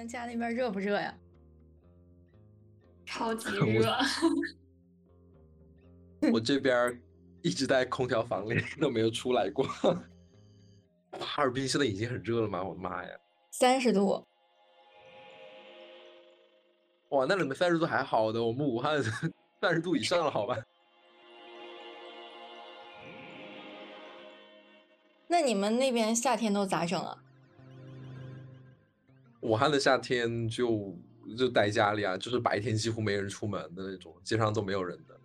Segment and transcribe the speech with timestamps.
[0.00, 1.14] 们家那边热不热呀？
[3.04, 3.94] 超级 热。
[6.32, 6.98] 我这边
[7.42, 9.66] 一直在空调房里，都没有出来过。
[11.12, 12.62] 哈尔滨现在已经很热了吗？
[12.62, 13.10] 我的妈呀！
[13.50, 14.26] 三十度。
[17.10, 19.02] 哇，那你们三十度还好的，我们武汉
[19.60, 20.56] 三十度以上了，好吧？
[25.26, 27.22] 那你们那边夏天都咋整啊？
[29.40, 30.96] 武汉的夏天就
[31.36, 35.18] 就待家里啊，就是白天几乎没人出门的那种，街上都没有人的。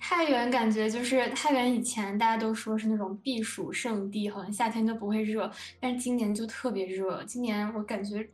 [0.00, 7.22] 太原感觉就是太原以前大家都说是那种避暑胜地，好像夏天都不会热，但是今年就特别热。
[7.24, 8.28] 今年我感觉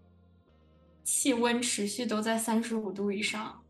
[1.02, 3.60] 气温持续都在三十五度以上。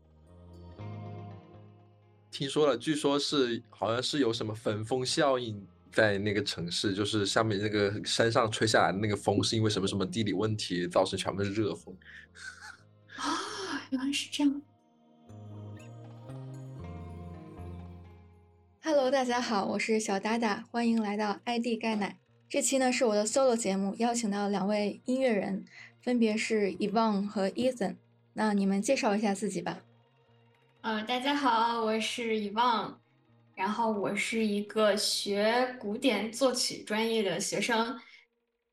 [2.37, 11.95] 听说了，据说是好像是有什么焚风效应在那个城市，就是下面那个山上吹下来的那个风，是因为什么什么地理问题造成全部是热风。
[13.15, 14.61] 啊， 原来是这样。
[18.83, 22.19] Hello，大家好，我是小达达，欢迎来到 ID 钙奶。
[22.49, 25.63] 这期呢是我的 solo 节目，邀请到两位音乐人，
[26.01, 27.95] 分别是 Evan 和 Ethan。
[28.33, 29.79] 那你们介绍一下自己吧。
[30.85, 33.01] 呃，大家好，我是遗忘，
[33.55, 37.99] 然后我是一个学古典作曲专业的学生，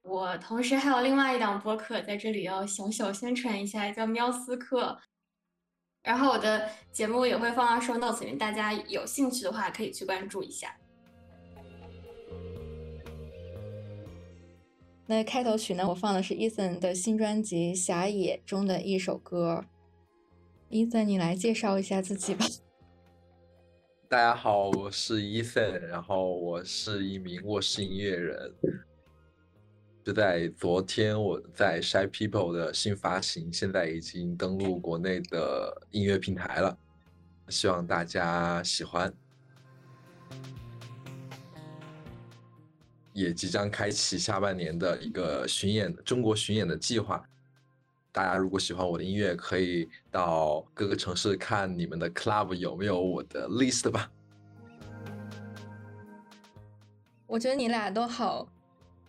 [0.02, 4.98] 我同时还有另外一档播客，在这里要小小宣传一下，叫喵斯克，
[6.02, 10.77] 然后我的节目也会放到 show notes 里面，大家有兴趣的话可以去关注一下。
[15.06, 19.64] 那开头曲呢，我放的是 Ethan 的新专辑《狭野》中的一首歌。
[20.73, 22.47] 伊森，你来介绍一下自己吧。
[24.09, 28.55] 大家好，我是伊森，然后我是一名卧室音乐人。
[30.02, 36.75] 就在昨天，我在 Shy People 的新发行，现在已经登陆国内的音乐平台了，
[37.51, 39.13] 希望大家喜欢。
[43.13, 47.23] 也即将开启下半年的一个巡演，中国巡演的计划。
[48.12, 54.12] 大家如果喜欢我的音乐，可以到各个城市看你们的 club 有没有我的 list 吧。
[57.27, 58.46] 我觉得你俩都好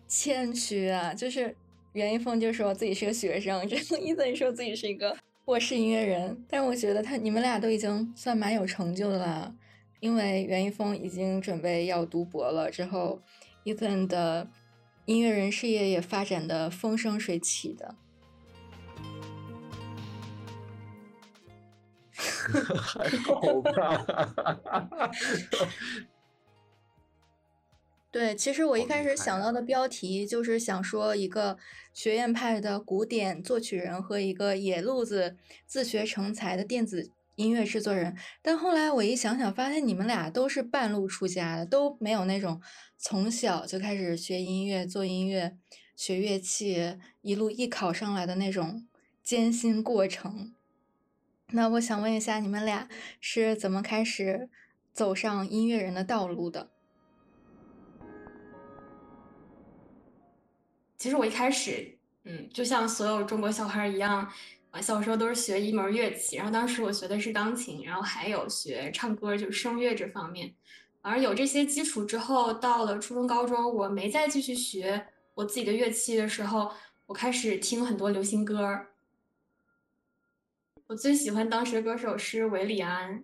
[0.07, 1.53] 谦虚啊，就是
[1.91, 5.13] 袁一峰就说自己是个学生，这个伊森说自己是一个
[5.43, 9.53] 我是音乐人，但是我觉得他你们俩都已经算蛮有成就的了，
[9.99, 13.21] 因为袁一峰已经准备要读博了，之后
[13.65, 14.47] 伊森的
[15.03, 17.95] 音乐人事业也发展的风生水起的。
[22.77, 25.11] 还好吧。
[28.11, 31.57] 对，其实我一开始想到的标题就是想说一个
[31.95, 38.15] 学院派的古典作曲人和一个野路子自学成才的电子音乐制作人。
[38.43, 42.61] 但后来我一想想，发现你们俩都是半路出家的，都没有那种
[42.99, 45.57] 从小就开始学音乐、做音乐、
[45.95, 48.87] 学乐器，一路艺考上来的那种
[49.23, 50.53] 艰辛过程。
[51.55, 52.87] 那我想问一下，你们俩
[53.21, 54.49] 是怎么开始
[54.91, 56.71] 走上音乐人的道路的？
[60.97, 64.27] 其实我一开始，嗯，就像所有中国小孩一样，
[64.71, 66.37] 啊，小时候都是学一门乐器。
[66.37, 70.55] 然后当时我学的是钢琴，然后还有学唱歌，就是声乐这方面。
[71.01, 75.05] 而有这些基础之后，到了初中、高中，我没再继续学
[75.35, 76.71] 我自己的乐器的时候，
[77.05, 78.87] 我开始听很多流行歌。
[80.93, 83.23] 我最喜欢当时的歌手是韦礼安。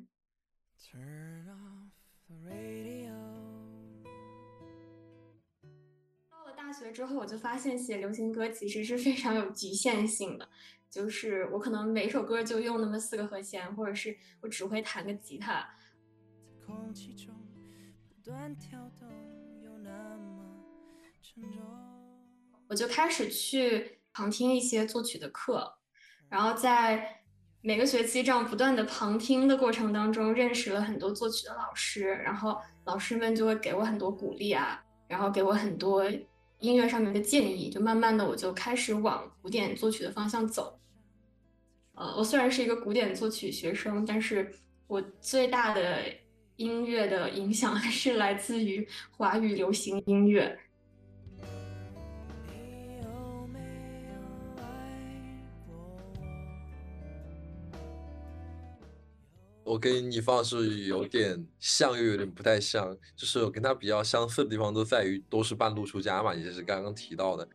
[6.32, 10.50] 到了大学之后，我就发现写流行歌其实是非常有局限性的，
[10.90, 15.70] 就是我可能每首歌就用那么四个和弦，或者是我只会弹个吉他。
[22.68, 25.78] 我就开始去旁听一些作曲的课，
[26.30, 27.18] 然后在。
[27.62, 36.10] 每个学期这样不断的旁听的过程当中，认识了很多作曲的老师，然后老师们就会给我很多鼓励啊，然后给我很多
[36.60, 40.80] 音乐上面的建议，就慢慢的我就开始往古典作曲的方向走。
[41.96, 44.50] 呃，我虽然是一个古典作曲学生，但是
[44.88, 45.98] 我最大的
[46.56, 50.58] 音乐的影响还 是来自于华语流行音乐。
[59.70, 67.48] 我跟你方是有点像，又有点不太像，就是我跟他比较相似的地方都在于都是半路出家嘛，也就是刚刚提到的。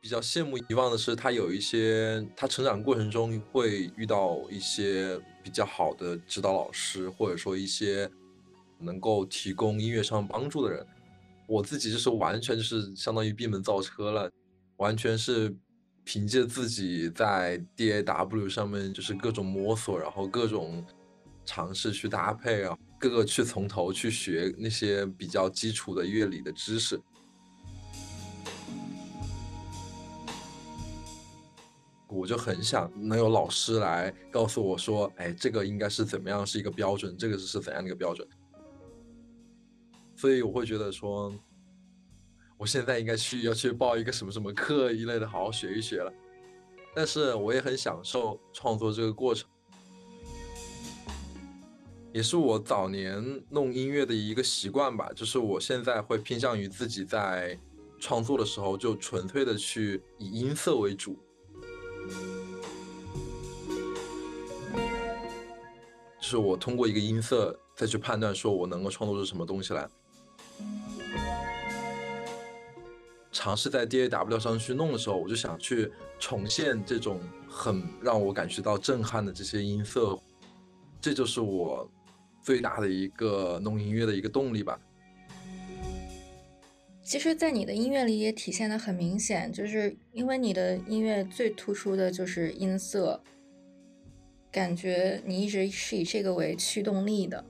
[0.00, 8.10] 比较羡慕遗忘的是，他有一些他成长过程中会遇到一些比较好的指导老师，或者说一些
[8.80, 10.84] 能够提供音乐上帮助的人。
[11.46, 14.28] 我自己就是完全就是相当于闭门造车了，
[14.78, 15.54] 完全是
[16.04, 20.84] 凭借自己在 DAW 上面就是各种摸索，然后各种
[21.44, 27.00] 尝试去搭配啊，各个去从头去学那些比较基础的乐理的知识。
[32.08, 38.28] 我就很想能有老师来告诉我说，哎，这个应该是怎么样是一个标准，这个是怎样的一个标准。
[40.14, 41.34] 所以我会觉得说，
[42.62, 46.12] 我现在应该去要去报一个什么什么课一类的，好好学一学了。
[46.94, 49.50] 但是我也很享受创作这个过程，
[52.12, 55.10] 也是我早年弄音乐的一个习惯吧。
[55.12, 57.58] 就是我现在会偏向于自己在
[57.98, 61.18] 创作的时候，就纯粹的去以音色为主。
[66.20, 69.90] 就是我通过一个音色再去判断，说我能够创作出什么东西来。
[73.32, 75.90] 尝试在 DAW 上去弄的时候，我就想去
[76.20, 77.18] 重现这种
[77.48, 80.16] 很让我感觉到震撼的这些音色，
[81.00, 81.90] 这就是我
[82.42, 84.78] 最大的一个弄音乐的一个动力吧。
[87.02, 93.20] 其实，在你的音乐里也体现的很明显，就是因为你的音乐最突出的就是音色。
[94.52, 97.42] 感觉你一直是以这个为驱动力的。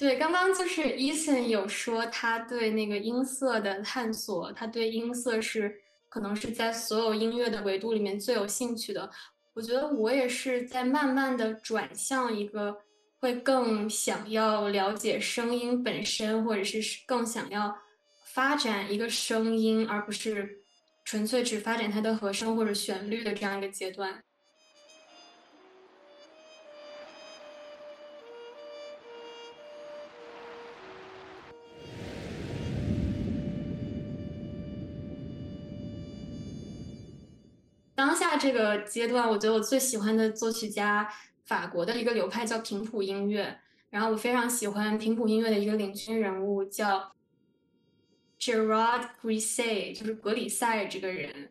[0.00, 9.10] 对，刚刚就是 Eason 有说他对那个音色的探索，他对音色是可能是在所有音乐的维度里面最有兴趣的。
[9.52, 12.74] 我觉得我也是在慢慢的转向一个
[13.18, 17.76] 会更想要了解声音本身，或者是更想要
[18.32, 20.56] 发展一个声音，而不是。
[21.02, 24.22] 纯粹只发展它的和声或者旋律的这样一个阶段。
[38.00, 41.06] 当下这个阶段，我觉得我最喜欢的作曲家，
[41.44, 43.60] 法国的一个流派叫平谱音乐。
[43.90, 47.12] 然后我非常喜欢平谱音乐的一个领军人物叫。
[48.38, 51.50] Gerard Grisey 就是格里塞这个人，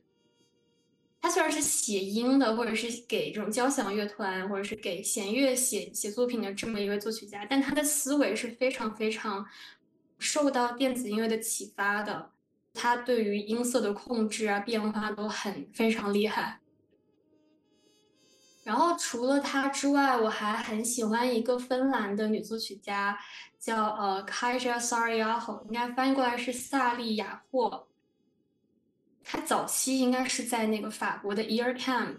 [1.22, 9.46] 他虽然是写音的，或者是给这种交响乐团，或者是给弦乐写写作品的这么一位作曲家，但他的思维是非常非常
[10.18, 12.32] 受到电子音乐的启发的，
[12.74, 16.60] 他对于音色的控制啊变化都很非常厉害。
[18.64, 23.18] 然后除了他之外，我还很喜欢一个芬兰的女作曲家，
[23.58, 27.88] 叫呃 Kaija Sariaho，应该翻译过来是萨利亚霍。
[29.24, 32.18] 她早期应该是在那个法国的 Earcam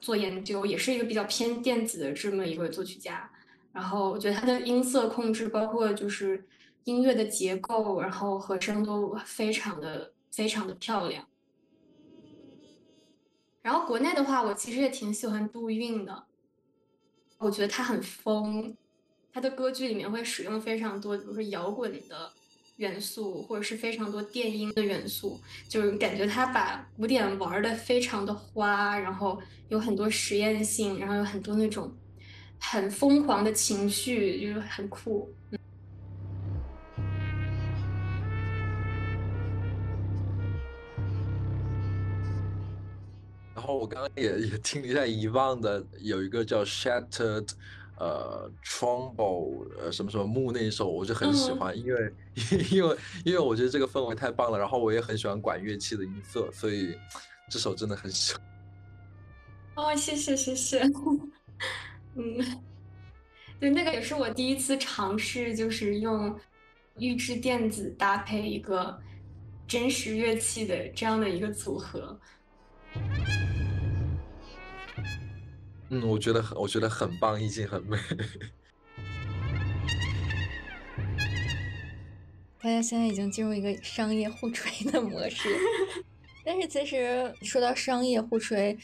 [0.00, 3.28] 做研究，也是一个比较偏电子的这么一个作曲家。
[3.72, 6.46] 然后我觉得她的音色控制，包括就是
[6.86, 11.26] 音乐的结构，然后和声都非常的非常的漂亮。
[13.60, 16.26] 然后国内的话，我其实也挺喜欢杜韵的。
[17.38, 18.76] 我觉得他很疯，
[19.32, 22.30] 他的歌剧里面会使用非常多，比如说摇滚的
[22.76, 31.92] 元素，或者是非常多电音的元素，就是感觉他把古典玩的非常的花，然后有很多实验性，然后有很多那种
[32.60, 35.34] 很疯狂的情绪，就是很酷。
[35.50, 35.60] 然
[43.66, 47.50] 后我刚刚也也听了一下遗忘的，有一个叫 Shattered，
[47.98, 52.12] 呃，Trombo，呃，什么什么木那一首，我就很喜欢，因为
[52.70, 56.96] 因为因为我觉得这个氛围太棒了，然后我也很喜欢管乐器的音色，所以
[57.50, 58.42] 这首真的很喜欢。
[59.74, 60.80] 哦，谢谢谢谢，
[62.14, 62.62] 嗯，
[63.58, 66.38] 对，那个也是我第一次尝试，就是用
[66.98, 68.98] 预制电子搭配一个
[69.66, 72.18] 真实乐器的这样的一个组合。
[75.88, 77.96] 嗯，我觉得很，我觉得很棒，意境很美。
[82.60, 85.48] 大家现在已经进入一个商业互吹的模式，
[86.44, 88.76] 但是其实说到商业互吹，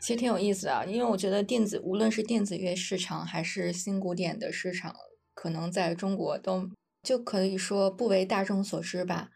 [0.00, 4.96] 其实挺有意思的，因为我觉得电子，无论是电子乐市场还是新古典的市场，
[5.34, 6.70] 可能在中国都
[7.02, 9.28] 就可以说不为大众所知吧。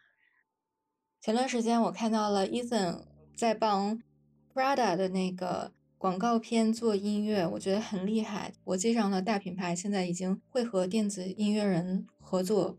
[1.20, 3.04] 前段时间我看到了 Ethan
[3.36, 4.02] 在帮
[4.54, 5.74] Prada 的那个。
[6.02, 8.52] 广告片做音乐，我觉得很厉害。
[8.64, 12.76] 国际上的大品牌现在已经会和电子音乐人合作。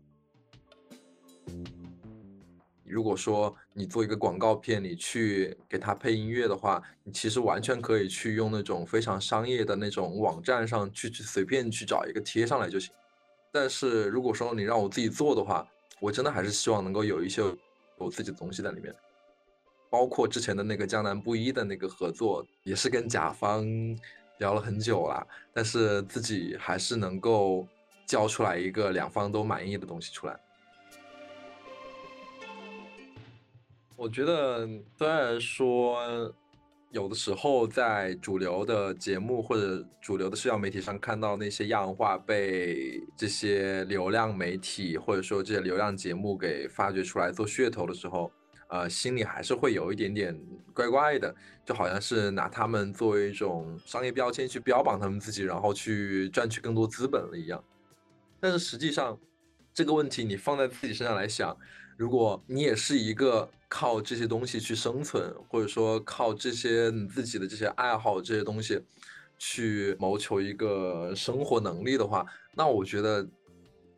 [2.84, 12.92] 如果说你做一个广告片，你去给它配音乐的话，你其实完全可以去用那种非常商业的那种网站上去去随便去找一个贴上来就行。
[13.50, 15.66] 但是如果说你让我自己做的话，
[15.98, 17.40] 我真的还是希望能够有一些
[17.96, 18.94] 我自己的东西在里面。
[19.94, 23.64] 包括之前的那个江南布衣的那个合作，也是跟甲方
[24.38, 27.64] 聊了很久了，但是自己还是能够
[28.04, 30.36] 交出来一个两方都满意的东西出来。
[33.94, 36.34] 我觉得，虽然说
[36.90, 48.32] 有的时候在主流的节目或者主流的社交媒体上看到那些样化被这些流量媒体或者说这些流量节目给发掘出来做噱头的时候，
[48.68, 50.38] 呃，心里还是会有一点点
[50.72, 57.62] 怪怪的，就好像是拿他们作为一种商业标签去标榜他们自己，然后去赚取更多资本了一样。
[58.40, 59.18] 但是实际上，
[59.72, 61.56] 这个问题你放在自己身上来想。
[61.96, 68.80] 如果你也是一个靠这些东西去生存，或者说靠这些你自己的这些爱好这些东西
[69.38, 73.24] 去谋求一个生活能力的话，那我觉得，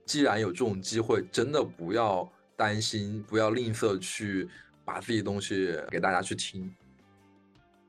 [0.05, 4.49] 既然有这种机会，真的不要担心，不要吝啬去
[4.85, 6.75] 把自己东西给大家去听。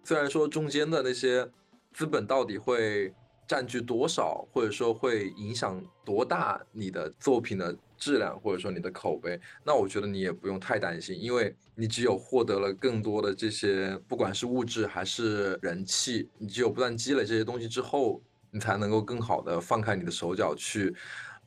[0.04, 1.50] 虽然说中间的那些
[1.94, 3.14] 资本到底会。
[3.48, 18.22] 占据多少，或者说会影响多大你的作品的质量，或者说你的口碑，那我觉得你也不用太担心，因为你只有获得了更多的这些，不管是物质还是人气，你只有不断积累这些东西之后，
[18.52, 20.94] 你才能够更好的放开你的手脚去，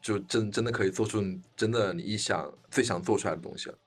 [0.01, 1.23] 就真真的可以做出
[1.55, 3.79] 真的你一想最想做出来的东西了。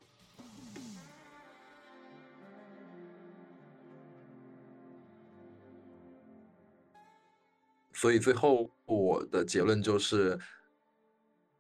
[7.94, 10.38] 所以最后我的结论就是，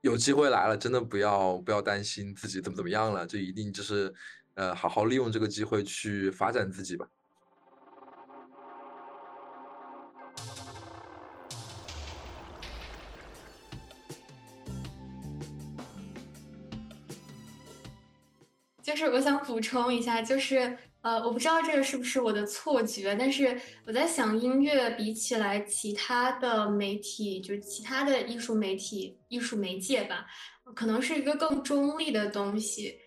[0.02, 4.14] 有机会来了，真的不要不要担心自己怎么怎么样了，就一定就是，
[4.56, 7.08] 呃，好好利用这个机会去发展自己吧。
[18.96, 20.78] 就是我想补充一下，就是。
[21.04, 30.26] 呃，我不知道这个是不是我的错觉，但是我在想，音乐比起来其他的媒体，就其他的艺术媒体、艺术媒介吧，
[30.74, 32.98] 可能是一个更中立的东西。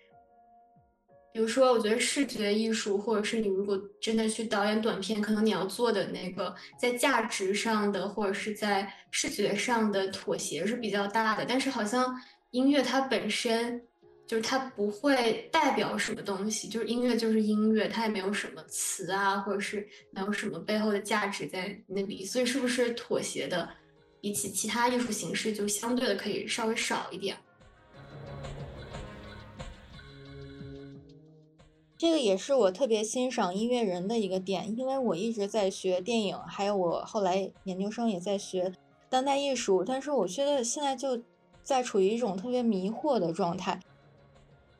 [1.32, 11.46] 比如说，我觉得视觉艺术，或者是你如果真的去导演短片，可能你要做的那个在价值上的，或者是在视觉上的妥协是比较大的。
[11.48, 12.14] 但是好像
[12.50, 13.82] 音乐它本身。
[14.26, 23.68] 就是它不会代表什么东西，就是音乐就是音乐，它也没有什么词啊，或者是没有什么背后的价值在那里，所以是不是妥协的
[24.20, 27.36] 比起其他艺术形式就相对的可以稍微少一点？
[31.98, 38.72] 这个也是我特别欣赏音乐人的一个点，因为我一直在学电影，还有我后来研究生也在学
[39.08, 41.22] 当代艺术，但是我觉得现在就
[41.62, 43.80] 在处于一种特别迷惑的状态。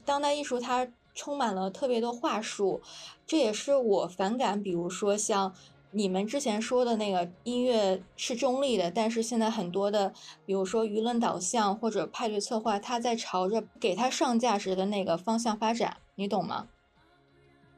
[0.06, 2.80] 当代艺术它充满了特别多话术，
[3.26, 4.62] 这也是我反感。
[4.62, 5.52] 比如说像
[5.90, 16.68] 你们之前说的那个音乐是中立的，但是现在很多的，比如说舆论导向或者派对策划，它在朝着给它上价值的那个方向发展，你懂吗？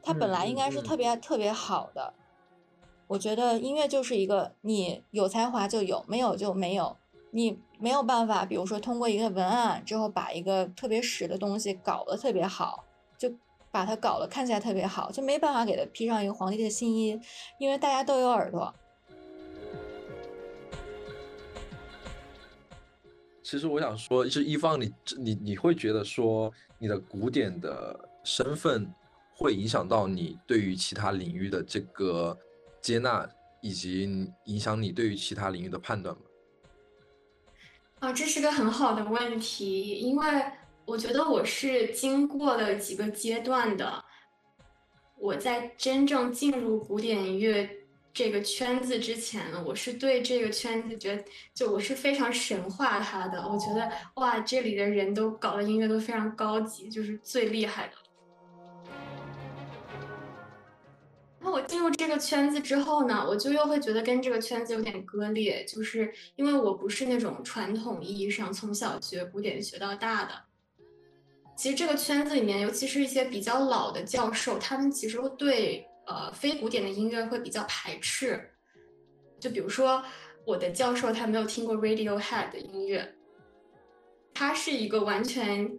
[0.02, 2.14] 它本来应该是特别特别好的。
[3.08, 6.96] 我觉得音乐就是一个，你有才华就有，没有就没有。
[7.30, 12.84] 你没有办法，比如说通过一个文案之后，把一个特别屎的东西搞得特别好，
[13.16, 13.32] 就
[13.70, 17.20] 把它搞得看起来特别好，就没办法给它披上一个皇帝的新衣，
[17.58, 18.74] 因为大家都有耳朵。
[23.42, 28.92] 其实我想说，就是一方，你你你会觉得说，你的古典的身份
[29.34, 32.36] 会影响到你对于其他领域的这个
[32.82, 33.26] 接纳，
[33.62, 36.22] 以及影响你对于其他领域的判断吗？
[38.00, 40.44] 啊，这是个很好的问题，因为
[40.84, 44.04] 我觉得我是经过了几个阶段的。
[45.16, 47.68] 我在真正进入古典乐
[48.12, 53.40] 这个圈子之前呢，我是对这个圈子觉得，就我是非常神化它的。
[53.48, 57.94] 我觉得哇，这里的人都搞的音乐都非常高级，就是最厉害的。
[61.40, 70.32] 那我进入这个圈子之后呢，我就又会觉得跟这个圈子有点割裂，就是因为我不是那种传统意义上从小学古典学到大的。
[71.56, 78.50] 其实这个圈子里面，尤其是一些比较老的教授，他们其实会对呃非古典的音乐会比较排斥，
[79.40, 80.02] 就比如说
[80.44, 83.14] 我的教授他没有听过 Radiohead 的音乐，
[84.34, 85.78] 他是一个完全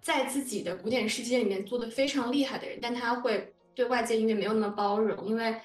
[0.00, 5.56] 在自己的古典世界里面做的非常厉害的人，但他会对外界音乐没有那么包容，因为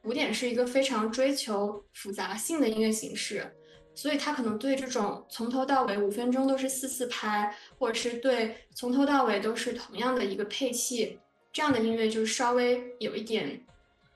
[0.00, 3.54] 古典是一个非常追求复杂性的音乐形式。
[3.94, 11.20] 所以他可能对这种从头到尾五分钟都是四四拍，或者是对从头到尾都是同样的一个配器，
[11.52, 13.62] 这样的音乐就是稍微有一点，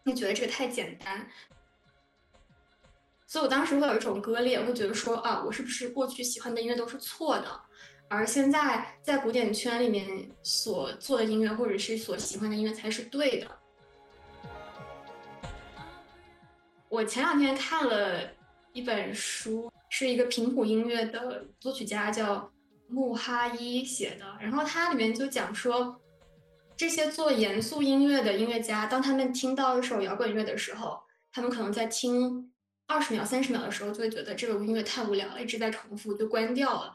[0.04, 1.28] 你觉得这个太简单。
[3.26, 7.60] 所以我当时会有一种割裂，会觉得说啊，我是不是过去喜欢的音乐都是错的，
[8.14, 10.06] 而现在在古典圈里面
[10.42, 13.47] 所做的音乐，或者是所喜欢的音乐才是对的。
[16.88, 18.21] 我前两天看了
[18.73, 19.71] 一本书。
[19.90, 22.50] 是一个平谱音乐的作曲家叫
[22.88, 26.00] 穆哈伊写的，然后它里面就讲说，
[26.76, 30.99] 这些做严肃音乐的音乐家，当他们听到一首摇滚乐的时候，
[31.30, 32.52] 他们可能在听
[32.88, 36.92] 二十秒、三十秒的时候，就会觉得这个音乐太无聊了，一直在重复，就关掉了。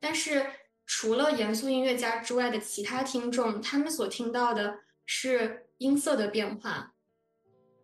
[0.00, 0.46] 但是
[0.86, 6.94] 除了严肃音乐家之外的其他听众，他们所听到的是音色的变化，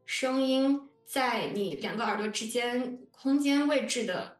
[0.04, 0.88] 声音。
[1.06, 4.38] 在你两个耳朵之间空间位置的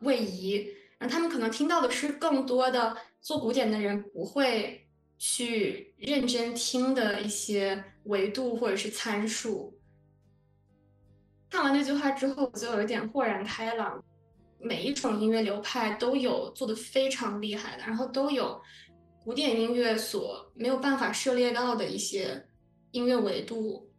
[0.00, 0.68] 位移，
[0.98, 9.80] 然后他们可能听到的是更多的做古典的人不会去认真听的一些维度或者是参数。
[11.48, 14.04] 看完那句话之后，我就有一点豁然开朗。
[14.66, 18.58] 每一种音乐流派都有做的非常厉害的，然后都有
[19.22, 22.46] 古典音乐所没有办法涉猎到的一些
[22.92, 23.90] 音乐维度。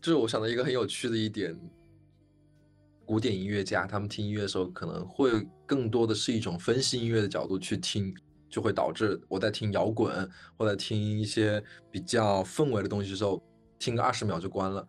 [0.00, 1.54] 就是我想到一个很有趣的一点，
[3.04, 5.30] 古典音乐家他们听音乐的时候，可能会
[5.66, 8.14] 更多的是一种分析音乐的角度去听，
[8.54, 13.42] 就会导致我在听摇滚或者听一些比较氛围的东西的时候，
[13.80, 14.86] 听个二十秒就关了。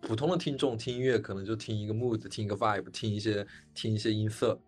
[0.00, 4.58] 普通的听众听音乐可能就听一个 mood，听一个 vibe，听一些听一些音色。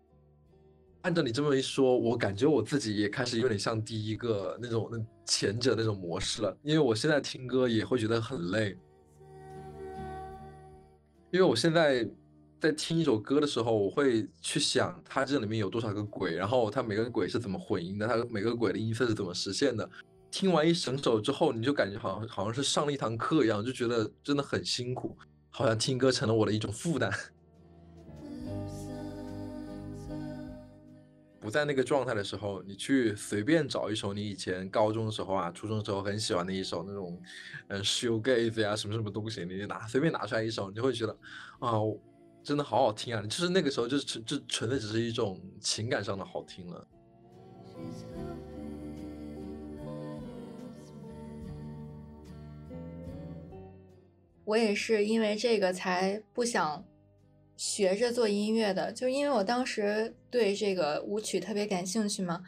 [1.01, 6.55] 按照你这么一说，我感觉我自己也开始有点像第一个那种那前者那种模式了。
[6.61, 8.77] 因为我现在听歌也会觉得很累，
[11.31, 12.07] 因为我现在
[12.59, 19.89] 在听一首歌的时候，我会去想它这里面有多少个轨，然后它每个轨是怎么混音的，它每个轨的音色是怎么实现的。
[20.29, 25.17] 听完一整首之后，你就感觉好像好像是上了一堂课一样，就觉得真的很辛苦，
[25.49, 27.09] 好像听歌成了我的一种负担。
[31.39, 37.17] 不在那个状态的时候，你去随便找一首你以前高中的时候啊、初中的时候很喜欢的一首那种，
[37.69, 41.17] 嗯，shoegaze 呀，什么什么东西，你就拿随便拿出来一首，你就会觉得
[41.59, 41.79] 啊，
[42.43, 43.21] 真的好好听啊！
[43.23, 46.87] 就是那个时候，就是纯，就纯的只是一种情感上的好听了。
[54.45, 56.83] 我也是因为这个才不想。
[57.57, 62.41] 学着做音乐的，就因为我当时对这个舞曲特别感兴趣嘛，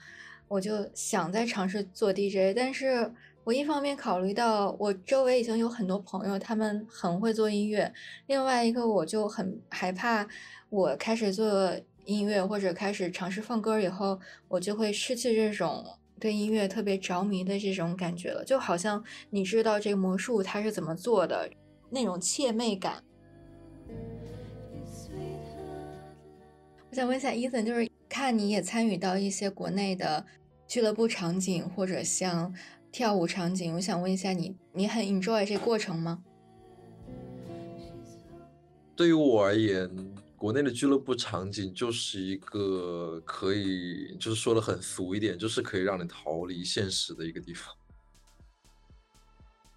[0.47, 2.56] 我就想再尝试做 DJ。
[2.56, 3.12] 但是
[3.43, 7.91] 我一方面考虑到我周围已经有很多朋友，他们很会做音乐；
[8.27, 10.27] 另外一个我就很害怕，
[10.69, 11.75] 我开始做
[12.06, 15.84] 音乐或者开始尝试放歌以后，我就会失去这种
[16.19, 21.49] 对音乐特别着迷的这种感觉了，就好像你知道这个魔术它是怎么做的
[21.89, 23.04] 那种怯媚感。
[26.91, 30.25] 我想问一下伊森，就是看你也参与到一些国内的
[30.67, 32.54] 俱乐部场景或者像
[32.91, 36.21] 跳舞场景，我想问一下你，你很 enjoy 这过程吗？
[38.95, 39.89] 对于我而言，
[40.36, 47.73] 国内的俱乐部场景就是一个可以，就是说的很俗一点，就是可以让你逃离现实的一个地方。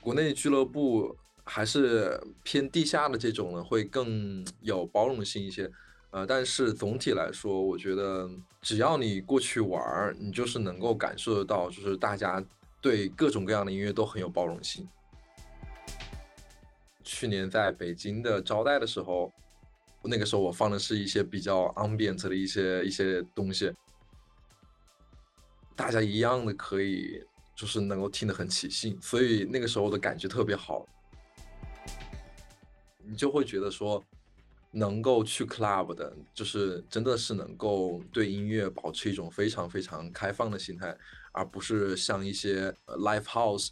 [0.00, 5.70] 国内俱乐部还是偏地下的这种呢，会更有包容性一些。
[6.10, 8.28] 呃，但是总体来说，我觉得
[8.60, 12.44] 只要你过去玩儿，你就是能够感受得到，就是大家
[12.84, 14.86] 对各种各样的音乐都很有包容性。
[17.02, 19.32] 去年在北京的招待的时候，
[20.02, 23.72] 那个时候我放的是一些比较 ambient 的一些一些东西，
[25.74, 27.24] 大家一样的可以
[27.56, 30.86] 就是能够听得很起兴，所以那个时候的感觉特别好，
[33.02, 34.04] 你就会觉得说。
[34.76, 40.98] 能够去 club 的，就是真的是能够对音乐保持一种非常非常开放的心态，
[41.34, 43.70] 而不是像一些 live house，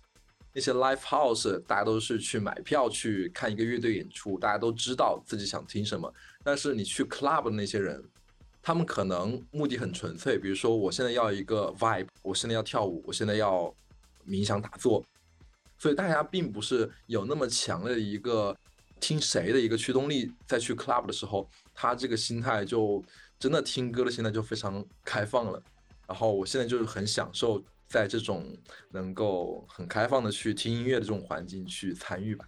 [0.52, 8.02] 那些 live house 大家都是去买票去看一个乐队演出，大家都知道自己想听什么，但是你去 club 的那些人，
[8.60, 13.72] 他们可能目的很纯粹，比如说我现在要一个 vibe，我现在要跳舞，我现在要
[14.28, 15.04] 冥想打坐，
[15.78, 18.56] 所以大家并不是有那么强烈的一个
[19.00, 23.02] 听谁的一个驱动力，在去 club 的时候，他这个心态就
[23.38, 25.62] 真的听歌的心态就非常开放了。
[26.06, 28.46] 然后我现在就是很享受在这种
[28.90, 32.46] 能够很开放的去听音乐的这种环境去参与吧。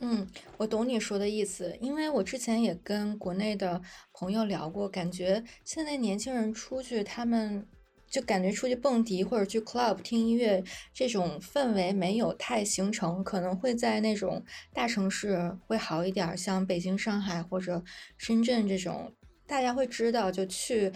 [0.00, 0.26] 嗯，
[0.58, 3.80] 我懂你说的意思，因为我之前也跟国内的
[4.12, 7.66] 朋友聊过，感觉现在年轻人出去，他们
[8.06, 14.44] 就感觉出去蹦迪或者去 club 听音乐这种氛围没有太形成，可能会在那种
[14.74, 17.82] 大城市会好一点，像北京、上海或者
[18.18, 19.14] 深圳这种，
[19.46, 20.92] 大家会知道就去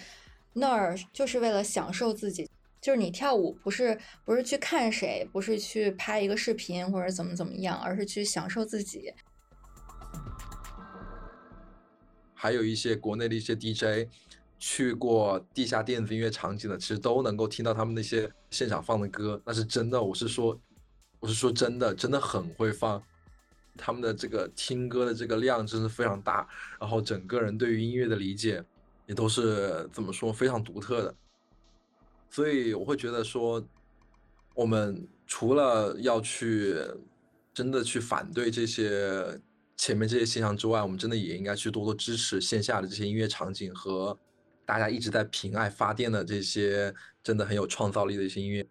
[0.54, 2.48] 那儿就是为了享受自己。
[2.80, 9.12] 就是你跳舞不是不是去看谁，不是去拍一个视频或者怎么怎么样，而是去享受自己。
[12.32, 14.08] 还有一些国内的一些 DJ
[14.60, 20.00] 去过地下电子音乐场景的，其实都能够听到他们那些现场放的歌，那是真的。
[20.00, 20.58] 我是说，
[21.18, 23.02] 我是说真的，真的很会放。
[23.78, 26.46] 他们的这个听歌的这个量真是非常大，
[26.78, 28.62] 然后整个人对于音乐的理解
[29.06, 31.14] 也都是怎么说非常独特的。
[32.28, 33.64] 所以我会觉得说，
[34.54, 36.76] 我们除了要去
[37.54, 39.40] 真的去反对这些
[39.76, 44.18] 前面这些现象之外，我们真的也应该去多多支持线下的这些音乐场景和
[44.66, 48.66] 大家一直在凭爱发电的这些真的很有创造力的一些音乐。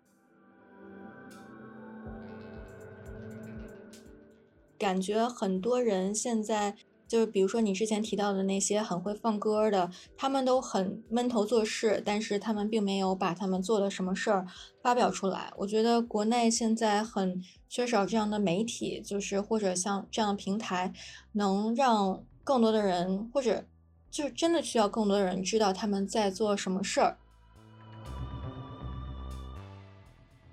[4.78, 6.76] 感觉很多人现在。
[7.08, 14.46] 就是比如说你之前提到的那些很会放歌的，他们都很闷头做事，但是他们并没有把他们做的什么事儿
[14.82, 15.50] 发表出来。
[15.56, 20.92] 我觉得国内现在很缺少这样的媒体，就是或者像这样的平台，
[21.32, 23.64] 能让更多的人，或者
[24.12, 27.18] 就是真的需要更多的人知道他们在做什么事儿。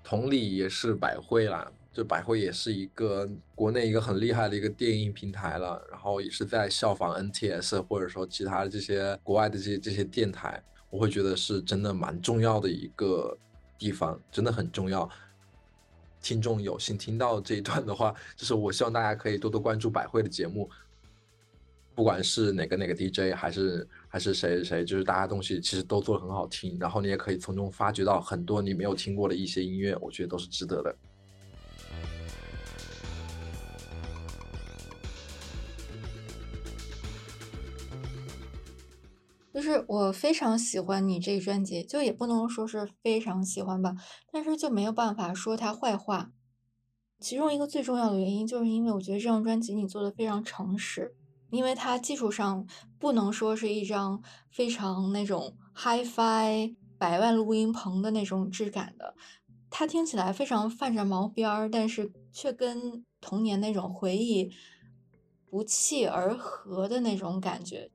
[0.05, 1.69] 同理也是百惠啦。
[1.95, 13.37] 就百汇也是一个国内一个很厉害的一个电影平台了，然后也是在效仿 NTS 或者说其他的这些国外的这些这些电台，我会觉得是真的蛮重要的一个
[13.79, 15.09] 地方，真的很重要。
[16.21, 20.69] 听众有幸听到这一段的话，就是我希望大家可以多多关注百惠的节目，
[21.93, 30.93] 不管是哪个哪个 DJ 还是还是谁谁，就是大家东西其实都做的很好听，然后你也可以从中发掘到很多你没有听过的一些音乐，我觉得都是值得的。
[39.55, 43.95] 就是我非常喜欢你这个专辑，就也不能说是非常喜欢吧，
[44.29, 46.33] 但是就没有办法说它坏话。
[47.21, 51.15] 其中一个最重要的原因，就是因为我觉得这张专辑你做的非常诚实，
[51.51, 52.67] 因为它技术上
[52.99, 59.15] 不能说是一张非常那种 HiFi 百万录音棚的那种质感的，
[59.69, 64.51] 它听起来非常泛着毛边儿，但是却跟童年那种回忆
[65.49, 67.89] 不期而合的那种感觉。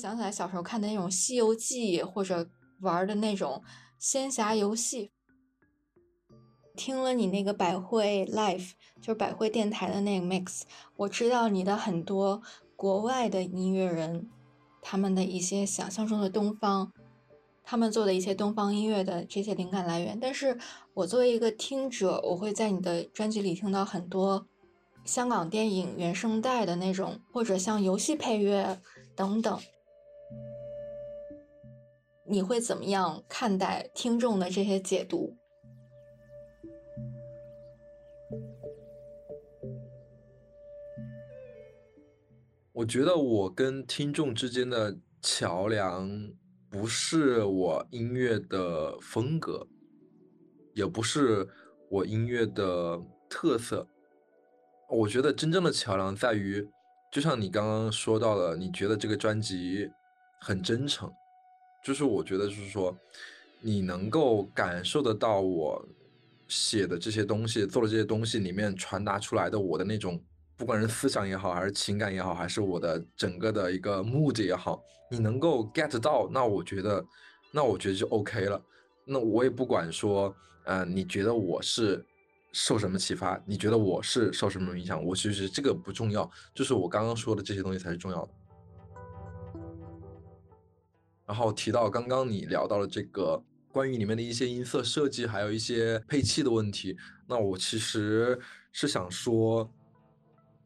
[0.00, 2.48] 想起来小时候看的那种《西游记》，或者
[2.80, 3.62] 玩的那种
[3.98, 5.12] 仙侠游戏。
[6.76, 8.70] 听了你那个百汇 Live，
[9.02, 10.62] 就是百汇电台的那个 Mix，
[10.96, 12.40] 我知道你的很多
[12.74, 14.30] 国外的音乐人，
[14.80, 16.90] 他们的一些想象中的东方，
[17.62, 20.18] 他们做的一些东方音乐的这些灵感来源。
[20.18, 20.58] 但是
[20.94, 24.46] 我作为一个听者，我会在你的专辑里听到很多
[25.04, 28.80] 香港电影原声带的那种，或者像游戏配乐
[29.14, 29.60] 等等。
[32.30, 35.36] 你会怎么样看待听众的这些解读？
[42.72, 46.08] 我觉得我跟听众之间的桥梁
[46.70, 49.66] 不是我音乐的风格，
[50.72, 51.48] 也不是
[51.90, 53.88] 我音乐的特色。
[54.88, 56.64] 我觉得真正的桥梁在于，
[57.12, 59.90] 就像你刚刚说到的，你觉得这个专辑
[60.40, 61.12] 很真诚。
[61.84, 62.96] 就是我觉得，就是说，
[63.60, 65.86] 你能够感受得到我
[66.48, 70.22] 写的这些东西，做的这些东西里面传达出来的我的那种，
[70.56, 77.04] 不管是思想也好，还是情感也好，还是我的整个的一个目的也好，你能够 get 到，那我觉得，
[77.50, 78.62] 那我觉得就 OK 了。
[79.04, 82.04] 那我也不管说，嗯，你觉得我是
[82.52, 88.32] 受什么启发，你觉得我是受什么影响，我其实这个不重要，就是我刚刚说的这些东西才是重要的。
[91.30, 93.40] 然后提到刚刚你聊到了这个
[93.70, 96.98] 关于里面的一些音色设计，还有一些配器的问题。
[97.24, 98.36] 那我其实
[98.72, 99.70] 是想说，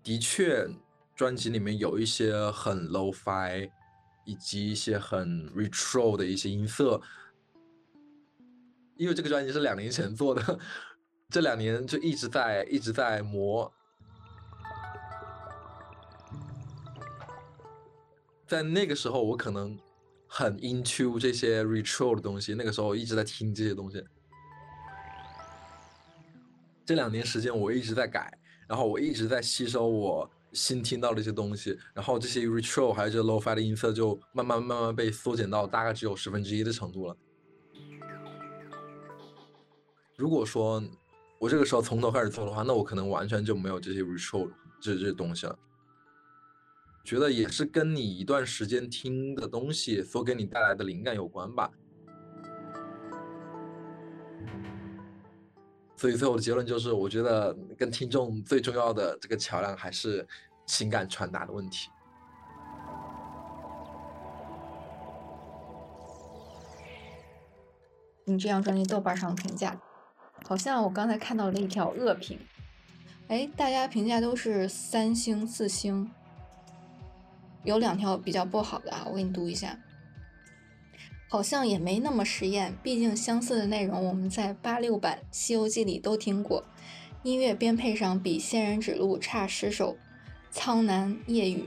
[0.02, 0.66] 的确，
[1.14, 3.70] 专辑里面有一些很 low-fi，
[4.24, 6.98] 以及一些很 retro 的一些音色。
[8.96, 10.58] 因为这个专辑是两年前做的，
[11.28, 13.70] 这两年就一直在一直在磨。
[18.46, 19.78] 在那个时候，我可能
[20.36, 24.04] 很 into 这些 retro 的东西，那个时候一直在听这些东西。
[26.84, 37.16] 这两年时间，我一直在改，然后我一直在吸收我新听到的一些东西，然后这些 retro 还有这 low-fi 的音色就慢慢慢慢被缩减到大概只有十分之一的程度了。
[40.16, 40.82] 如果说
[41.38, 45.56] 我这个时候从头开始做的话，那我可能完全就没有这些 retro 这这东西了。
[47.04, 51.70] 觉得也是跟你一段时间听的东西所给你带来的灵感有关吧。
[55.96, 60.26] 所以最后的结论就是，我觉得跟听众最重要的这个桥梁还是
[60.66, 61.90] 情感传达的问题。
[68.24, 69.78] 你这张专辑豆瓣上评价？
[70.46, 72.38] 好像我刚才看到了一条恶评，
[73.28, 76.10] 哎，大家评价都是三星、四星，
[77.64, 79.78] 有两条比较不好的啊，我给你读一下。
[81.28, 86.64] 好像也没那么实验，毕竟相似的内容我们在八六版《西游记》里都听过。
[87.24, 89.96] 音乐编配上比《仙人指路》差十首，
[90.50, 91.64] 苍南夜雨。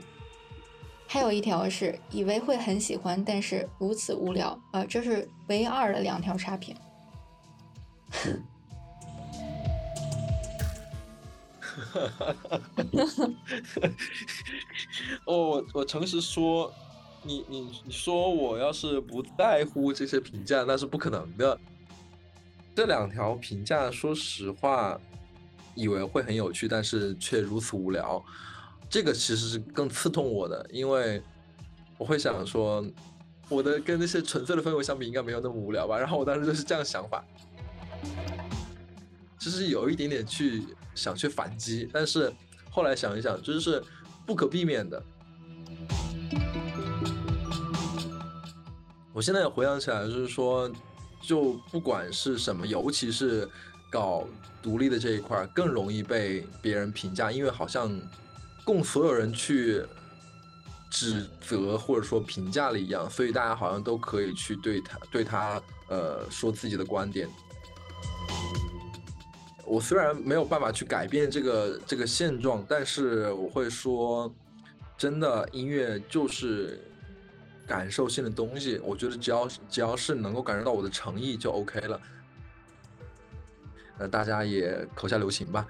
[1.06, 4.58] 还有一条是以为会很喜欢，但是如此无聊。
[4.72, 6.74] 呃，这是唯二的两条差评。
[15.26, 16.72] 哦，我我诚实说，
[17.22, 21.58] 你你你说我要是不在乎这些评价，那是不可能的。
[22.74, 24.98] 这两条评价，说实话，
[25.74, 28.22] 以为会很有趣，但是却如此无聊。
[28.88, 31.20] 这个其实是更刺痛我的，因为
[31.98, 32.84] 我会想说，
[33.48, 35.98] 我的跟那些纯粹的氛围相比，应该没有那么无聊吧。
[35.98, 37.24] 然后我当时就是这样想法，
[39.38, 40.64] 就是有一点点去。
[40.94, 42.32] 想去反击，但是
[42.72, 43.80] 后来想一想，就是
[44.26, 45.00] 不可避免的。
[49.12, 50.68] 我现在回想起来，就是说，
[51.22, 53.48] 就不管是什么，尤其是
[53.88, 54.26] 搞
[54.60, 57.96] 独立的这一块，更容易被别人评价，因为好像
[58.64, 59.80] 供所有人去
[60.90, 67.28] 指责或者说评价了一样，所以大家好像都可以去对他对他呃说自己的观点。
[69.68, 74.32] 我虽然没有办法去改变这个这个现状，但是我会说，
[74.96, 76.80] 真的音乐就是
[77.66, 78.80] 感受性的东西。
[78.82, 82.00] 我觉得只要只要是能够感受到我的诚意就 OK 了。
[83.98, 85.68] 那大家也口下留情吧。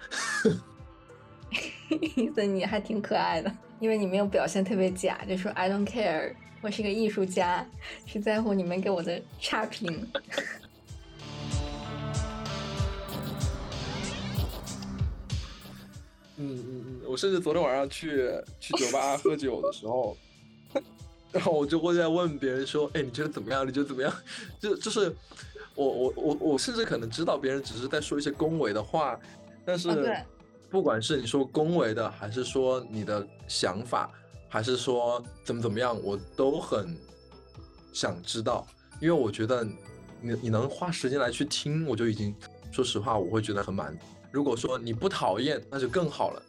[2.16, 7.66] 意思你还挺可爱的，因为你没有表现特别假，就说 I don't care，我是个艺术家，
[8.06, 10.06] 是在乎你们给我的差评。
[16.38, 20.16] 嗯嗯嗯，我甚至昨天晚上去去酒吧喝酒的时候，
[21.32, 23.66] 然后我就会在问别人说：“哎，你觉得怎么样？
[23.66, 24.12] 你觉得怎么样？”
[24.60, 25.14] 就就是
[25.74, 29.18] 我我我我甚至可能知道别人只是在说一些恭维的话，
[29.64, 29.88] 但是
[30.70, 34.10] 不管是你说恭维的，还是说你的想法，
[34.48, 36.96] 还是说怎么怎么样，我都很
[37.92, 38.66] 想知道，
[39.00, 39.64] 因为我觉得
[40.20, 42.34] 你你能花时间来去听，我就已经
[42.70, 43.96] 说实话，我会觉得很满。
[44.30, 46.42] 如果说你不讨厌，那就更好了。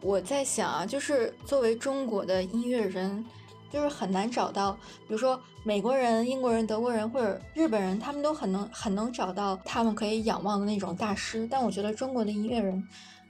[0.00, 3.22] 我在想啊，就是作为中国的音乐人，
[3.70, 4.72] 就是很难找到，
[5.06, 12.82] 比如说美国人、英国人、德国人或者日本人，他们都很能很能找到他们可以仰望的那种大师，但我觉得中国的音乐人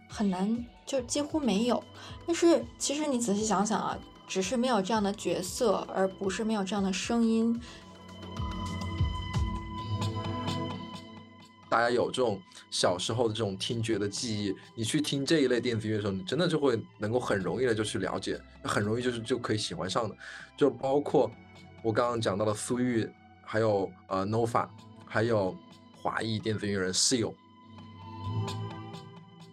[0.09, 0.65] 很难。
[0.87, 1.85] 就几乎没有，
[2.27, 7.61] 但是其实你仔细想想啊，只是没有这样的角色，而不是没有这样的声音。
[11.69, 12.41] 大家有这种
[12.71, 20.17] 小时候的这种听觉的记忆，你去听这一类电子乐的时候，你真的就会能够很容易的就去了解，很容易就是就可以喜欢上的。
[20.57, 21.31] 就包括
[21.83, 23.07] 我刚刚讲到的苏玉，
[23.43, 24.67] 还有呃 Nova，
[25.05, 25.55] 还有
[26.01, 27.35] 华裔电子音乐人 Seal。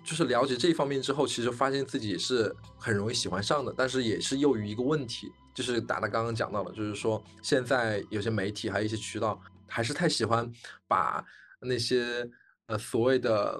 [0.06, 10.50] 就是了解这一方面之后，其实发现自己是很容易喜欢上的，但是也是由于一个问题，就是达达刚刚讲到了，就是说现在有些媒体还有一些渠道，还是太喜欢
[10.88, 11.26] 把
[11.60, 12.30] 那些
[12.68, 13.60] 呃所谓的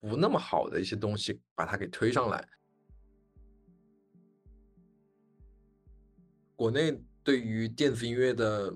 [0.00, 2.48] 不那么好的一些东西把它给推上来。
[6.54, 8.72] 国内对于电子音乐的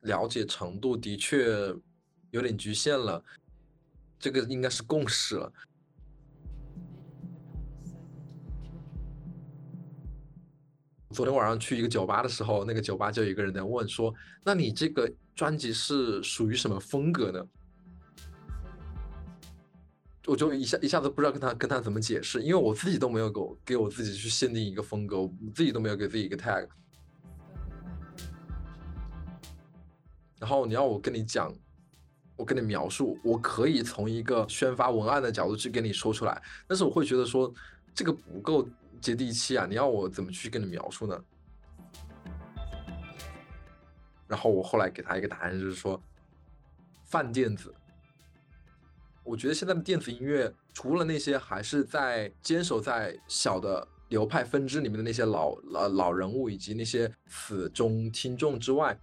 [0.00, 1.74] 了解程度的确
[2.30, 3.22] 有点局限了，
[4.18, 5.52] 这个应该是共识了。
[11.12, 17.44] 昨天晚上去一个酒吧的时候，那个酒吧就有一个人在问说：“那你这个专辑是属于什么风格呢？”
[20.26, 26.68] 我就一下一下子不知道跟他跟他怎么解释，因为我自己都没有给我给我自己去限定一个风格，我自己都没有给自己一个 tag。
[30.38, 31.52] 然后你要我跟你讲，
[32.36, 37.52] 我跟你描述，我可以从一个宣发文案的角度去跟你说出来，但是我会觉得说
[37.92, 38.68] 这个不够。
[39.00, 39.66] 接地气啊！
[39.68, 41.24] 你要我怎么去跟你描述呢？
[44.28, 46.00] 然后我后来给他一个答案，就是说，
[47.04, 47.74] 泛电子。
[49.24, 58.98] 我觉得现在的电子音乐，除了那些还是在坚守在小的流派分支里面的那些老老老人物以及那些死忠听众之外，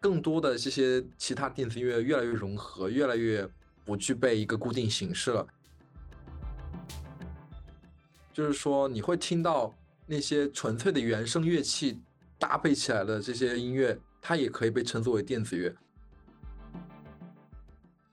[0.00, 3.48] 更多的这些其他电子音乐越来越融合，越来越
[3.84, 5.46] 不具备一个固定形式了。
[8.34, 9.72] 就是说，你会听到
[10.06, 12.00] 那些纯粹的原声乐器
[12.36, 15.72] 搭配起来的这些音乐，它也可以被称作为电子乐。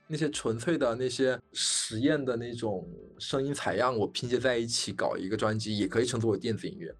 [0.06, 6.96] 那些纯粹的那些实验的那种声音采样，我拼接在一起搞一个专辑，也可以称作为电子音乐。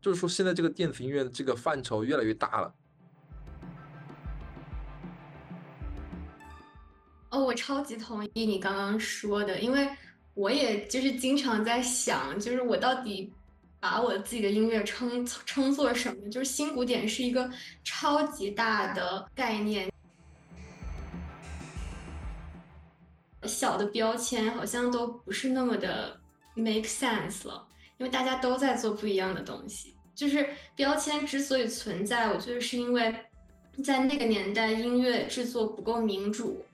[0.00, 2.74] 就是说，现在这个电子音乐这个范畴越来越大了。
[7.30, 9.88] 哦，我超级同意你刚刚说的，因为。
[10.34, 13.30] 我也就是经常在想，就是我到底
[13.78, 16.30] 把我自己的音乐称称作什么？
[16.30, 17.50] 就是新古典是一个
[17.84, 19.92] 超级大的概念，
[23.42, 26.18] 小的标签好像都不是那么的
[26.54, 27.66] make sense 了，
[27.98, 29.94] 因为大家都在做不一样的东西。
[30.14, 33.14] 就是标签之所以存在，我觉得是因为
[33.84, 36.64] 在那个年代音乐制作不够民主。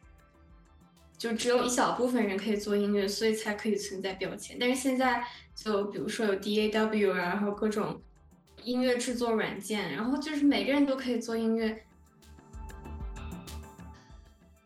[1.19, 4.57] 就只有一小部分人可以做音乐，所以才可以存在标签。
[4.59, 8.01] 但是现在，就比如说有 DAW 啊，然后各种
[8.63, 11.83] 音乐制作软件，然后就是每个人都可以做音乐。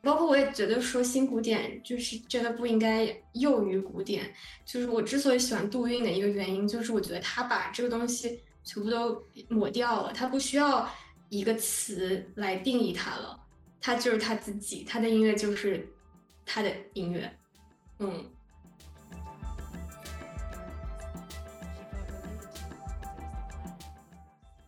[0.02, 4.34] 包括我也觉得说新古典就是真的不应该囿于古典。
[4.66, 10.86] 就是我之所以喜欢杜韵的一个原因，就是我觉得他把这个东西全部都抹掉了，他不需要
[11.30, 13.40] 一个词来定义它了，
[13.80, 15.88] 他就是他自己，他的音乐就是。
[16.44, 17.30] 他的音乐，
[17.98, 18.24] 嗯，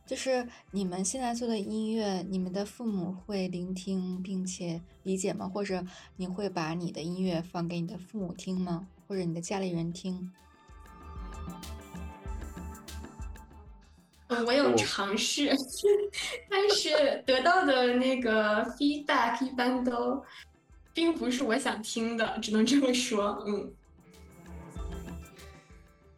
[0.06, 5.48] 就是你们现在做的音乐，你们的父母会聆听并且理解吗？
[5.48, 5.84] 或者
[6.16, 8.86] 你会把你的音乐放给你的父母听吗？
[9.06, 10.32] 或者你的家里人听？
[14.46, 15.50] 我有尝试，
[16.50, 20.24] 但是得到的那个 feedback 一般都。
[20.94, 23.44] 并不是我想听的，只能这么说。
[23.46, 23.74] 嗯，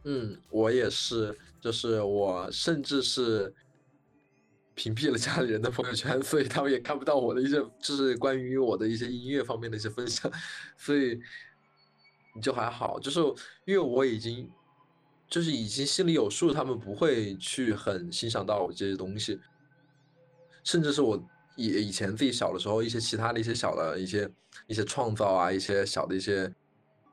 [0.04, 3.52] 嗯，我也是，就是我甚至是
[4.74, 10.30] 屏蔽了家里人的朋友圈，所以他们也看不到我的一些，就是关于我的一些音乐方面的一些分享，
[10.76, 11.18] 所以
[12.42, 13.18] 就还好，就是
[13.64, 14.46] 因为我已经
[15.26, 19.40] 就是已经心里有数，他们不会去很欣赏到我这些东西，
[20.62, 21.18] 甚至是我。
[21.56, 24.30] 以以前自己小的时候，一些其他的一些小的一些
[24.66, 26.52] 一些创造啊，一些小的一些，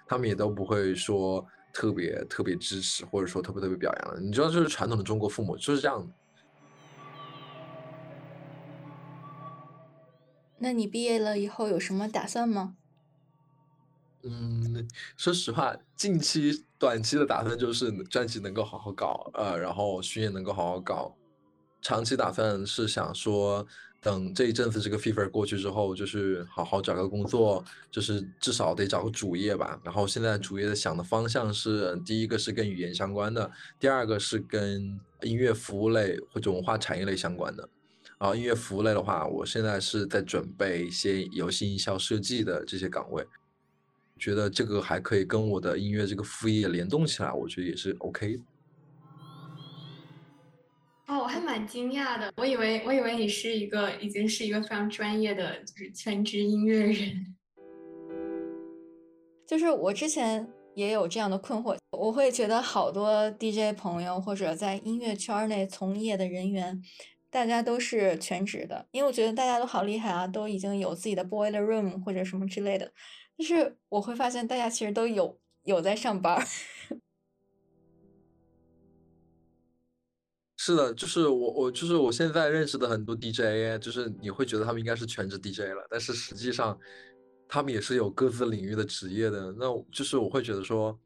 [0.06, 4.20] 他们也都不会说特别特别支持，或者说特别特别表扬的。
[4.22, 6.14] 你知道，就是传统的中国父母就是这样的。
[10.60, 12.76] 那你毕业了以后有什么打算吗？
[14.24, 21.16] 嗯，说实话，近期短期的打算就是专辑能够好好搞，呃，然后巡演能够好好搞。
[21.82, 23.66] 长期打算是想说。
[24.04, 29.80] 等这一阵子这个 fever 过去之后，就是好好找个工作，就是至少得找个主业吧。
[29.82, 33.50] 然后现在主业的想的方向是，第一个是跟语言相关的，
[33.80, 37.68] 第二个是跟音乐服务类或者文化产业类相关的。
[38.20, 43.26] 然后音乐服务类的话，我现在是在准备一些游戏音效设计的这些岗位，
[44.20, 48.40] 觉得这个还可以跟我的音乐这个副业联动起来，我觉得也是 OK。
[51.20, 57.36] 我还蛮惊讶的，我以为我以为你是一个已经是一个非常专业的，就是全职音乐人。
[59.48, 66.82] 就是我之前也有这样的困惑，我会觉得好多 DJ 朋友或者在音乐圈内从业的人员，
[67.30, 72.92] 大家都是全职的，因为我觉得大家都好厉害啊，都已经有自己的 boiler room 或者什么之类的。
[73.38, 76.44] 但是我会发现大家其实都有有在上班
[80.66, 86.80] 是的，就是我我就是我现在认识的很多 DJ，就是你会觉得他们应该是全职 DJ 了，但是实际上
[87.50, 89.52] 他们也是有各自领域的职业的。
[89.60, 90.98] 那就是我会觉得说，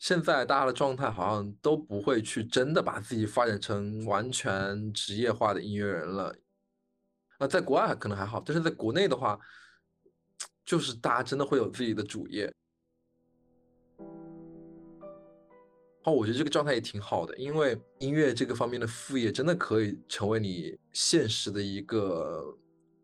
[0.00, 6.34] 现在大家的状态好像都不会去真的把自己发展成完全职业化的音乐人了。
[7.38, 9.38] 那在国外可能还好，但是在国内的话，
[10.64, 12.52] 就是大家真的会有自己的主业。
[16.04, 22.56] 哦，我觉得这个状态也挺好的，因为音乐这个方面的副业真的可以成为你现实的一个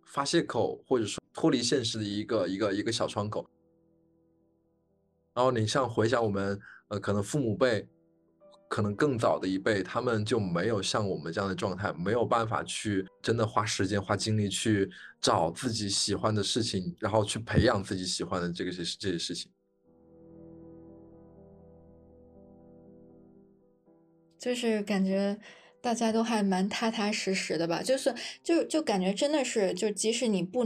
[0.06, 3.46] 发泄口，或者说脱离现实的一个一个一个小窗口。
[5.34, 7.86] 然后你像回想我们呃，可能父母辈，
[8.66, 14.90] 可能更早的一辈，他们就没有像我们这样的状态，没有办法去真的花时间花精力去
[15.20, 19.52] 找自己喜欢的事情，然后去培养自己喜欢的这个些这些事情。
[24.38, 25.38] 就是感觉
[25.80, 30.64] 大家都还蛮踏踏实实的吧，就是就就感觉真的是，就即使你不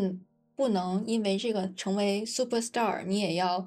[0.55, 3.67] 不能因为这个成为 super star，你也要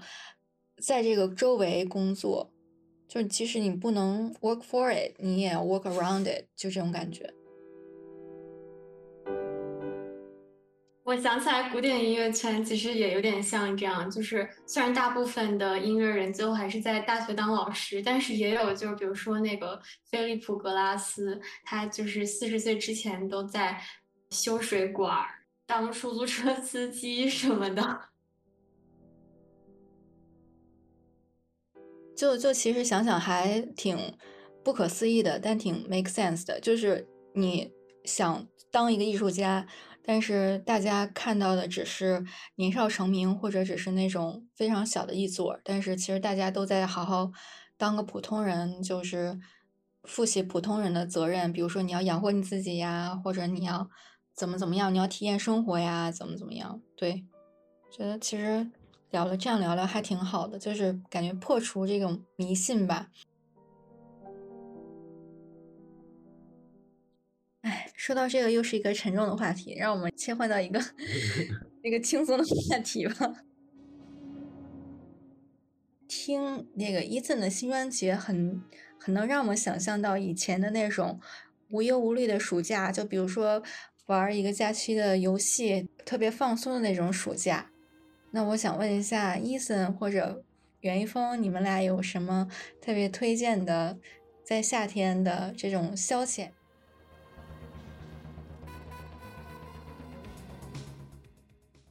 [0.82, 2.51] 在这个周围工作，
[3.08, 7.34] 就是即使你不能 work for it，你也要 work around it，就这种感觉。
[11.06, 19.78] 我想起来，古典音乐圈其实也有点像这样，就是虽然大部分的音乐人最后还是在大学当老师，但是也有就是比如说那个
[20.10, 23.82] 菲利普格拉斯，他就是四十岁之前都在
[24.30, 25.14] 修水管、
[25.66, 27.99] 当出租车司机什么的。
[32.16, 33.97] 就就其实想想还挺
[34.64, 37.70] 不可思议的，但挺 make sense 的，就是你
[38.06, 39.68] 想当一个艺术家。
[40.06, 42.26] 但是大家看到的只是
[42.56, 45.58] 年少成名，或者只是那种非常小的一撮。
[45.64, 47.32] 但是其实大家都在好好
[47.78, 49.39] 当个普通人，就是
[50.04, 51.54] 负起普通人的责任。
[51.54, 53.89] 比如说你要养活你自己呀，或者你要
[54.36, 56.82] 怎么怎么样，你要体验生活呀，怎么怎么样。
[56.97, 57.24] 对，
[57.89, 58.70] 觉得其实
[59.12, 63.10] 聊了这样聊聊还挺好的，就是感觉破除这种迷信吧。
[68.04, 70.78] 说到这个，又是一个沉重的话题，让我们切换到一个
[71.84, 73.34] 一个轻松的话题吧。
[76.06, 78.62] 听那个伊森的新专辑，很
[78.99, 81.18] 很能让我们想象到以前的那种
[81.70, 83.64] 无忧无虑的暑假，就比如说
[84.08, 87.72] 玩一个假期的游戏，特别放松的那种暑假。
[88.32, 90.43] 那我想问一下伊森或者
[90.82, 92.49] 袁一峰，你们俩有什么
[92.82, 93.97] 特别推荐的
[94.43, 96.49] 在夏天的这种消遣？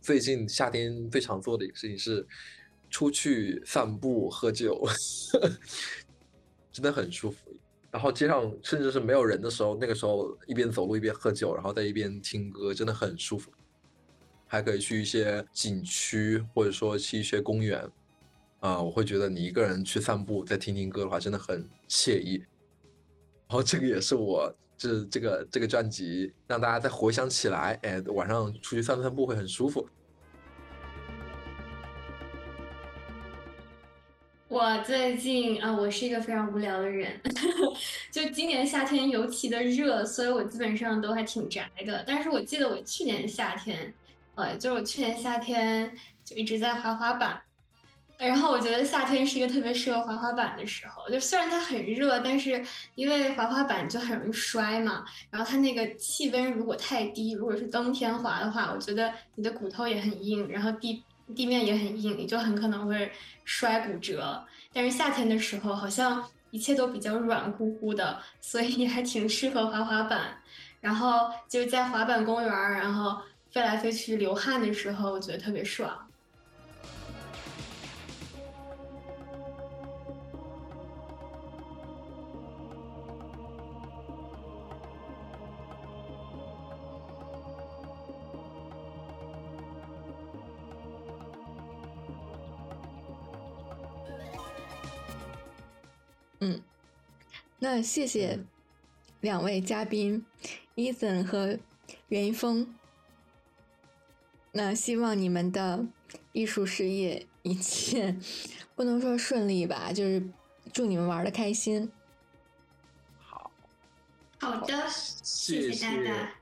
[0.03, 2.26] 最近夏天最常做的一个事情是
[2.90, 4.84] 出去散步喝酒，
[6.72, 7.55] 真的很舒服。
[7.92, 13.53] 然后街上甚至是没有人的时候，那个时候一边走路一边喝酒，然后在一边听歌，真的很舒服。
[14.48, 17.88] 还可以去一些景区，或者说去一些公园，
[18.59, 22.38] 啊，我会觉得你一个人去散步再听听歌的话，真的很惬意。
[23.46, 24.53] 然后这个也是我。
[24.83, 29.89] 是这个这个专辑让大家再回想起来，哎，晚上出去散散步会很舒服。
[34.49, 37.20] 我最近啊，我是一个非常无聊的人，
[38.11, 42.05] 就今年夏天尤其的热，所以我基本上都还挺宅的。
[42.05, 43.95] 但是我记得我去年夏天，
[44.35, 47.41] 呃，就是我去年夏天就一直在滑滑板。
[48.18, 55.04] 然后我觉得夏天是一个特别适合滑滑板的时候，就虽然它很热，但是因为滑滑板就很容易摔嘛。
[55.28, 61.02] 然后它那个气温如果太低，如果是冬天滑的话，我觉得你的骨头也很硬，然后地
[61.34, 63.10] 地面也很硬，你就很可能会
[63.44, 64.44] 摔骨折。
[64.72, 70.38] 但是夏天的时候好像一切都比较软乎乎的，所以还挺适合滑滑板。
[70.80, 76.01] 然后就在滑板公园，然后飞来飞去流汗的时候，我觉得特别爽。
[97.64, 98.40] 那谢谢
[99.20, 100.26] 两位嘉宾
[100.74, 101.60] ，Ethan 和
[102.08, 102.74] 袁一峰。
[104.50, 105.86] 那希望你们的
[106.32, 108.18] 艺术事业一切
[108.74, 110.28] 不能说顺利吧，就是
[110.72, 111.92] 祝你们玩的开心。
[113.20, 113.52] 好，
[114.40, 114.88] 好的，
[115.22, 116.32] 谢谢谢大家。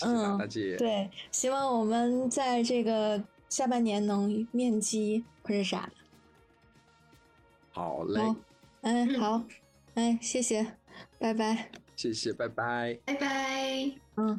[0.00, 5.92] 嗯，大姐，对，希望我们在这个下半年能面基或者啥的。
[7.70, 8.34] 好嘞，
[8.80, 9.44] 嗯好，
[9.96, 10.74] 哎，谢谢，
[11.18, 11.70] 拜拜。
[11.96, 12.98] 谢谢，拜拜。
[13.06, 13.90] 拜拜。
[14.16, 14.38] 嗯。